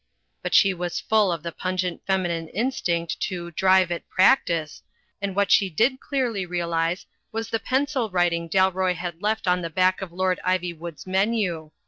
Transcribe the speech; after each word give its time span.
But 0.41 0.55
she 0.55 0.73
was 0.73 0.99
full 0.99 1.31
of 1.31 1.43
the 1.43 1.51
pungent 1.51 2.01
feminine 2.07 2.47
instinct 2.47 3.19
to 3.19 3.51
"drive 3.51 3.91
at 3.91 4.09
practice," 4.09 4.81
and 5.21 5.35
what 5.35 5.51
she 5.51 5.69
did 5.69 5.99
clearly 5.99 6.43
realise 6.43 7.05
was 7.31 7.51
the 7.51 7.59
pencil 7.59 8.09
writing 8.09 8.49
Dalroy 8.49 8.95
had 8.95 9.21
left 9.21 9.47
on 9.47 9.61
the 9.61 9.69
back 9.69 10.01
of 10.01 10.11
Lord 10.11 10.39
Iv3rwood's 10.43 11.05
menu. 11.05 11.69